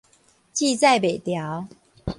[0.51, 1.67] 接載袂牢